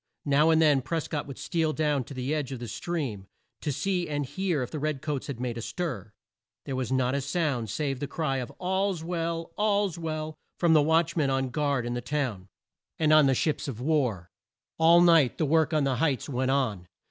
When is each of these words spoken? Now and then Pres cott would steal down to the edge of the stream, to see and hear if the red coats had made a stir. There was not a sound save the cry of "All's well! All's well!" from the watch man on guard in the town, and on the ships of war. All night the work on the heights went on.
Now 0.25 0.49
and 0.49 0.59
then 0.59 0.81
Pres 0.81 1.07
cott 1.07 1.27
would 1.27 1.37
steal 1.37 1.73
down 1.73 2.03
to 2.05 2.15
the 2.15 2.33
edge 2.33 2.51
of 2.51 2.57
the 2.57 2.67
stream, 2.67 3.27
to 3.61 3.71
see 3.71 4.09
and 4.09 4.25
hear 4.25 4.63
if 4.63 4.71
the 4.71 4.79
red 4.79 4.99
coats 5.03 5.27
had 5.27 5.39
made 5.39 5.59
a 5.59 5.61
stir. 5.61 6.11
There 6.65 6.75
was 6.75 6.91
not 6.91 7.13
a 7.13 7.21
sound 7.21 7.69
save 7.69 7.99
the 7.99 8.07
cry 8.07 8.37
of 8.37 8.49
"All's 8.57 9.03
well! 9.03 9.51
All's 9.59 9.99
well!" 9.99 10.33
from 10.57 10.73
the 10.73 10.81
watch 10.81 11.15
man 11.15 11.29
on 11.29 11.51
guard 11.51 11.85
in 11.85 11.93
the 11.93 12.01
town, 12.01 12.47
and 12.97 13.13
on 13.13 13.27
the 13.27 13.35
ships 13.35 13.67
of 13.67 13.79
war. 13.79 14.31
All 14.79 15.01
night 15.01 15.37
the 15.37 15.45
work 15.45 15.71
on 15.71 15.83
the 15.83 15.97
heights 15.97 16.27
went 16.27 16.49
on. 16.49 16.87